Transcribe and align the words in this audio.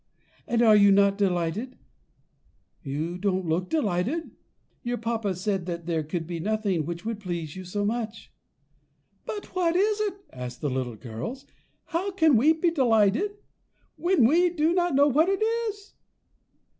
And 0.47 0.63
are 0.63 0.75
you 0.75 0.91
not 0.91 1.15
delighted? 1.15 1.77
you 2.81 3.19
don't 3.19 3.45
look 3.47 3.69
delighted. 3.69 4.31
Your 4.81 4.97
papa 4.97 5.35
said 5.35 5.67
that 5.67 5.85
there 5.85 6.01
could 6.01 6.25
be 6.25 6.39
nothing 6.39 6.87
which 6.87 7.05
would 7.05 7.19
please 7.19 7.55
you 7.55 7.63
so 7.65 7.85
much." 7.85 8.33
"But 9.27 9.53
what 9.55 9.75
is 9.75 10.01
it?" 10.01 10.15
asked 10.33 10.61
the 10.61 10.71
little 10.71 10.95
girls; 10.95 11.45
"how 11.85 12.09
can 12.09 12.35
we 12.35 12.51
be 12.51 12.71
delighted, 12.71 13.37
when 13.95 14.25
we 14.25 14.49
do 14.49 14.73
not 14.73 14.95
know 14.95 15.07
what 15.07 15.29
it 15.29 15.43
is?" 15.69 15.93